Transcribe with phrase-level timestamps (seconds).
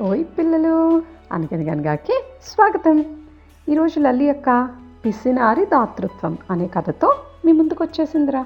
[0.00, 2.12] ఓయ్ పిల్లలు అనగనగనగాకి
[2.42, 3.04] స్వాగతం.
[3.68, 4.68] ఈరోజు లల్లి యొక్క
[5.04, 8.44] పిసినారి దాతృత్వం అనే కథతో మీ ముందుకు వచ్చేసిందిరా.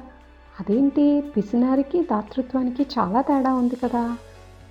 [0.60, 4.16] అదేంటి పిసినారికి దాతృత్వానికి చాలా తేడా ఉంది కదా.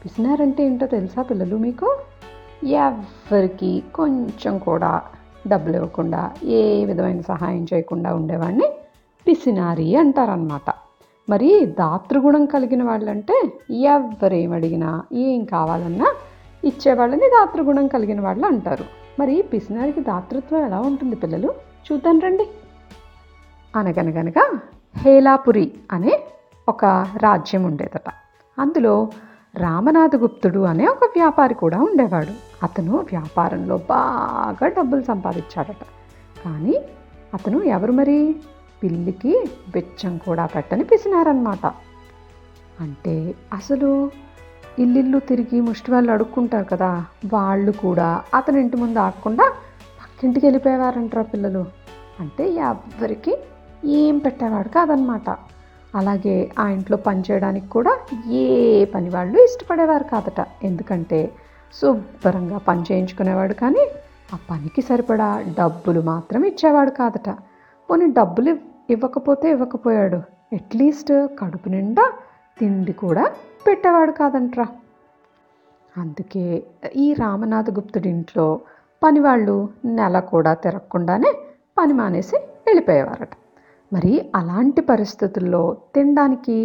[0.05, 1.97] పిసినారి అంటే ఏంటో తెలుసా పిల్లలు మీకు?
[2.65, 5.01] ఎవరికి కొంచెం కూడా
[5.47, 8.69] డబ్బులు ఇవ్వకుండా ఏ విధమైన సహాయం చేయకుండా ఉండేవాడిని
[9.27, 10.69] పిసినారి అంటారనమాట
[11.29, 16.05] మరి దాతృగుణం కలిగిన వాళ్ళంటే ఎవరేమడిగినా ఏం కావాలన్నా
[16.63, 18.85] ఇచ్చేవాళ్ళని దాతృగుణం కలిగిన వాళ్ళు అంటారు.
[19.19, 21.53] మరి పిసినారికి దాతృత్వం ఎలా ఉంటుంది పిల్లలు?
[21.91, 22.47] చూద్దాం రండి.
[23.75, 24.59] అనగనగనగా
[24.97, 26.23] హేలాపురి అనే
[26.69, 26.85] ఒక
[27.17, 28.09] రాజ్యం ఉండేదట.
[28.59, 29.09] అందులో
[29.55, 32.31] రామనాథగుప్తుడు అనే ఒక వ్యాపారి కూడా ఉండేవాడు.
[32.63, 35.83] అతను వ్యాపారంలో బాగా డబ్బులు సంపాదించాడట.
[36.45, 36.81] కానీ
[37.33, 38.35] అతను ఎవరు మరి?
[38.83, 41.65] పిల్లికి బెచ్చం కూడా పెట్టని పిసినారనమాట
[42.79, 44.11] అంటే అసలు
[44.79, 49.43] ఇల్లిల్లు తిరిగి ముష్టి వాళ్ళు అడుక్కుంటారు కదా వాళ్ళు కూడా అతని ఇంటి ముందు ఆగకుండా
[50.01, 51.65] పక్కింటికి వెళ్ళిపోయేవారంటారు పిల్లలు.
[52.19, 53.37] అంటే ఎవరికి
[53.85, 55.29] ఏం పెట్టేవాడు కాదనమాట
[55.95, 57.97] అలాగే ఆ ఇంట్లో పని చేయడానికి కూడా
[58.31, 60.45] ఏ పని వాళ్ళు ఇష్టపడేవారు కాదట.
[60.63, 61.31] ఎందుకంటే
[61.81, 63.87] శుభ్రంగా పని చేయించుకునేవాడు కానీ
[64.33, 67.29] ఆ పనికి సరిపడా డబ్బులు మాత్రం ఇచ్చేవాడు కాదట.
[67.89, 68.57] పోనీ డబ్బులు
[68.89, 70.21] ఇవ్వకపోతే ఇవ్వకపోయాడు.
[70.53, 72.13] అట్లీస్ట్ కడుపు నిండా
[72.59, 73.23] తిండి కూడా
[73.65, 74.65] పెట్టేవాడు కాదంట్రా.
[75.97, 76.45] అందుకే
[76.95, 78.59] ఈ రామనాథ గుప్తుడి ఇంట్లో
[79.03, 81.31] పనివాళ్ళు నెల కూడా తిరగకుండానే
[81.77, 83.33] పని మానేసి వెళ్ళిపోయేవారట.
[83.93, 86.57] మరి అలాంటి పరిస్థితుల్లో తినడానికి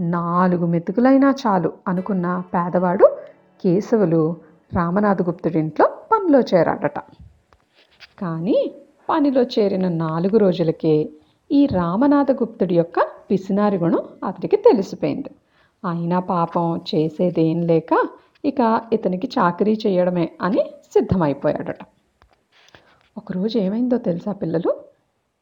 [0.00, 3.06] నాలుగు మెతుకులైనా చాలు అనుకున్న పేదవాడు
[3.64, 4.22] కేశవులు
[4.74, 6.98] రామనాథ గుప్తుడింట్లో పనిలో చేరాడట.
[8.18, 8.58] కానీ
[9.08, 10.96] పనిలో చేరిన నాలుగు రోజులకే
[11.50, 15.30] ఈ రామనాథ గుప్తుడి యొక్క పిసినారి గుణం అతడికి తెలిసిపోయింది.
[15.84, 18.08] అయినా పాపం చేసేదేం లేక
[18.44, 21.82] ఇక ఇతనికి చాకరీ చేయడమే అని సిద్ధమైపోయాడట.
[23.18, 24.70] ఒకరోజు ఏమైందో తెలుసా పిల్లలు?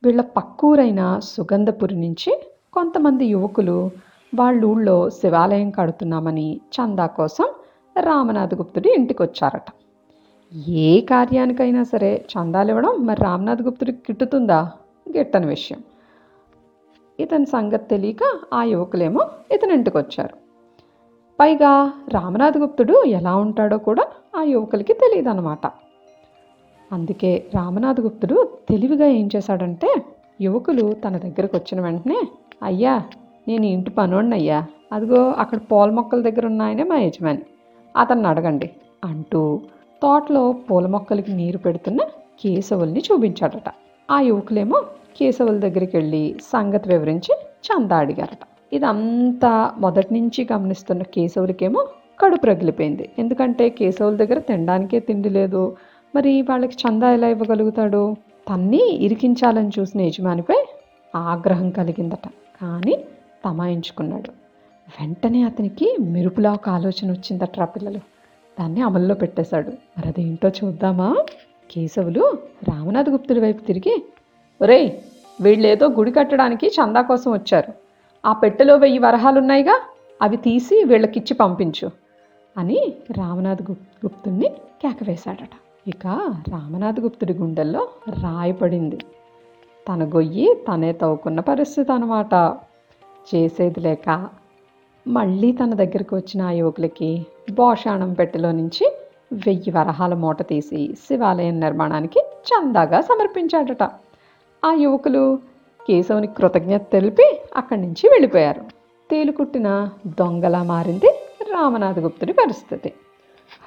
[0.05, 2.33] వీళ్ళ పక్కూరైన సుగంధపురి నుంచి
[2.73, 3.91] కొంతమంది యువకులు
[4.35, 7.49] వాళ్ళ ఊళ్ళో శివాలయం కడుతున్నామని చందా కోసం
[8.01, 9.69] రామనాథ్ గుప్తుడి ఇంటికి వచ్చారట
[10.69, 14.73] ఏ కార్యానికైనా సరే చందాలు ఇవ్వడం మరి రామనాథ్ గుప్తుడికి గిట్టుతుందా
[15.17, 15.83] గిట్టని విషయం.
[17.21, 19.23] ఇతని సంగతి తెలియక ఆ యువకులేమో
[19.55, 20.37] ఇతని ఇంటికి వచ్చారు.
[21.41, 24.05] పైగా రామనాథ్ గుప్తుడు ఎలా ఉంటాడో కూడా
[24.37, 25.67] ఆ యువకులకి తెలియదు అనమాట
[26.93, 29.91] అందుకే రామనాథ్ గుప్తుడు తెలివిగా ఏం చేశాడంటే
[30.41, 32.21] యువకులు తన దగ్గరకు వచ్చిన వెంటనే
[32.63, 33.03] అయ్యా
[33.49, 34.67] నేను ఇంటి పనోడిని అయ్యా.
[34.93, 37.43] అదిగో అక్కడ పూల మొక్కల దగ్గర ఉన్న ఆయనే మా యజమాని.
[37.97, 38.71] అతన్ని అడగండి
[39.05, 39.61] అంటూ
[40.03, 42.01] తోటలో పూల మొక్కలకి నీరు పెడుతున్న
[42.41, 43.69] కేశవుల్ని చూపించాడట.
[44.11, 44.85] ఆ యువకులేమో
[45.17, 47.37] కేశవుల దగ్గరికి వెళ్ళి సంగతి వివరించి
[47.67, 48.39] చందా అడిగారట.
[48.73, 51.89] ఇదంతా మొదటి నుంచి గమనిస్తున్న కేశవులకేమో
[52.21, 55.77] కడుపు రగిలిపోయింది ఎందుకంటే కేశవుల దగ్గర తినడానికే తిండి లేదు.
[56.15, 58.17] మరి వాళ్ళకి చందా ఎలా ఇవ్వగలుగుతాడు?
[58.51, 60.67] తన్ని ఇరికించాలని చూసిన యజమానిపై
[61.17, 62.29] ఆగ్రహం కలిగిందట.
[62.63, 63.05] కానీ
[63.45, 64.31] తమాయించుకున్నాడు.
[64.89, 67.99] వెంటనే అతనికి మెరుపులా ఒక ఆలోచన వచ్చిందట్రా పిల్లలు.
[68.61, 69.69] దాన్ని అమల్లో పెట్టేశాడు.
[69.69, 71.17] మరి అదేంటో చూద్దామా?
[71.71, 72.39] కేశవులు
[72.69, 74.05] రామనాథ గుప్తుడి వైపు తిరిగి
[74.61, 74.91] ఒరేయ్
[75.41, 77.73] వీళ్ళేదో గుడి కట్టడానికి చందా కోసం వచ్చారు.
[78.25, 79.77] ఆ పెట్టెలో వెయ్యి వరహాలున్నాయిగా
[80.23, 81.89] అవి తీసి వీళ్ళకిచ్చి పంపించు
[82.57, 82.79] అని
[83.19, 84.49] రామనాథ్ గుప్ గుప్తుడిని
[84.83, 85.55] కేకవేశాడట
[85.89, 86.07] ఇక
[86.49, 87.89] రామనాథ్ గుప్తుడి గుండెల్లో
[88.23, 88.99] రాయి పడింది.
[89.89, 92.35] తన గొయ్యి తనే తవ్వుకున్న పరిస్థితి అనమాట
[93.27, 94.09] చేసేది లేక
[95.07, 97.11] మళ్ళీ తన దగ్గరికి వచ్చిన ఆ యువకులకి
[97.51, 98.85] భోషాణం పెట్టెలో నుంచి
[99.33, 103.85] వెయ్యి వరహాల మూట తీసి శివాలయం నిర్మాణానికి చందాగా సమర్పించాడట.
[104.65, 105.39] ఆ యువకులు
[105.89, 108.61] కేశవుని కృతజ్ఞత తెలిపి అక్కడి నుంచి వెళ్ళిపోయారు.
[109.11, 111.11] తేలుకుట్టిన దొంగలా మారింది
[111.53, 112.93] రామనాథ గుప్తుడి పరిస్థితి.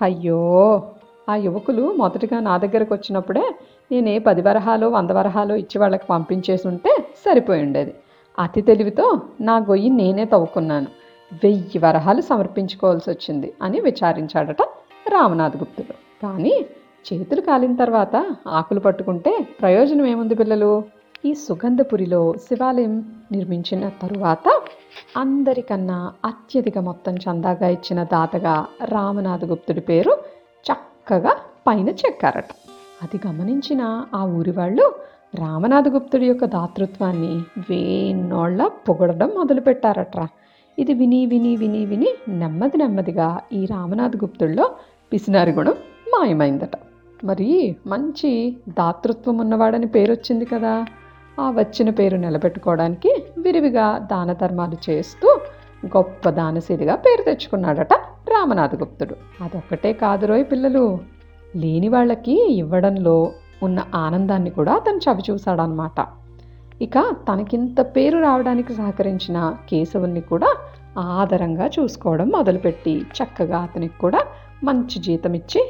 [0.01, 0.83] అయ్యో
[1.29, 3.55] ఆ యువకులు మొదటగా నా దగ్గరకు వచ్చినప్పుడే
[3.91, 7.93] నేను ఏ పది వరహాలు వంద వరహాలు ఇచ్చి వాళ్ళకి పంపించేసి ఉంటే సరిపోయి ఉండేది.
[8.39, 10.87] అతి తెలివితో నా గొయ్యి నేనే తవ్వుకున్నాను.
[11.43, 14.61] వెయ్యి వరహాలు సమర్పించుకోవాల్సి వచ్చింది అని విచారించాడట
[15.09, 15.93] రామనాథ్ గుప్తుడు.
[15.93, 16.65] కానీ
[17.13, 20.83] చేతులు కాలిన తర్వాత ఆకులు పట్టుకుంటే ప్రయోజనం ఏముంది పిల్లలు?
[21.25, 24.61] ఈ సుగంధపురిలో శివాలయం నిర్మించిన తరువాత
[25.17, 30.17] అందరికన్నా అత్యధిక మొత్తం చందాగా ఇచ్చిన దాతగా రామనాథ గుప్తుడి పేరు
[30.67, 31.35] చక్కగా
[31.67, 32.49] పైన చెక్కారట.
[33.03, 34.95] అది గమనించిన ఆ ఊరి వాళ్ళు
[35.35, 37.33] రామనాథ గుప్తుడి యొక్క దాతృత్వాన్ని
[37.69, 40.27] వేన్నోళ్ళ పొగడడం మొదలుపెట్టారట్రా.
[40.79, 44.71] ఇది విని విని విని విని నెమ్మది నెమ్మదిగా ఈ రామనాథ గుప్తుల్లో
[45.13, 45.73] పిసినారి గుణం
[46.13, 46.71] మాయమైందట.
[47.23, 50.85] మరి మంచి దాతృత్వం ఉన్నవాడని పేరు వచ్చింది కదా.
[51.39, 55.39] ఆ వచ్చిన పేరు నిలబెట్టుకోవడానికి విరివిగా దాన ధర్మాలు చేస్తూ
[55.85, 57.93] గొప్ప దానశీలిగా పేరు తెచ్చుకున్నాడట
[58.29, 60.99] రామనాథగుప్తుడు అదొక్కటే కాదురోయ్ పిల్లలు
[61.55, 63.31] లేని వాళ్ళకి ఇవ్వడంలో
[63.63, 65.99] ఉన్న ఆనందాన్ని కూడా అతను చవి చూశాడనమాట
[66.81, 70.49] ఇక తనకింత పేరు రావడానికి సహకరించిన కేశవుల్ని కూడా
[70.97, 74.21] ఆదరంగా చూసుకోవడం మొదలుపెట్టి చక్కగా అతనికి కూడా
[74.63, 75.61] మంచి జీతం ఇచ్చి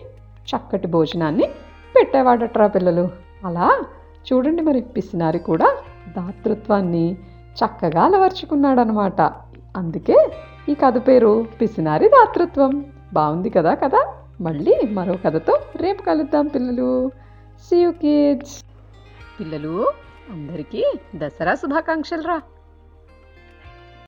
[0.50, 1.48] చక్కటి భోజనాన్ని
[1.96, 3.10] పెట్టేవాడట్రా పిల్లలు.
[3.46, 3.68] అలా
[4.28, 5.70] చూడండి మరి పిసినారి కూడా
[6.18, 7.06] దాతృత్వాన్ని
[7.60, 9.22] చక్కగా అలవర్చుకున్నాడనమాట.
[9.78, 10.18] అందుకే
[10.70, 12.86] ఈ కథ పేరు పిసినారి దాతృత్వం.
[13.14, 14.02] బాగుంది కదా కదా
[14.42, 17.12] మళ్ళీ మరో కథతో రేపు కలుద్దాం పిల్లలు.
[17.68, 18.58] సీ యూ కిడ్స్
[19.40, 19.92] పిల్లలు
[20.32, 20.84] అందరికీ
[21.16, 22.42] దసరా శుభాకాంక్షలు రా.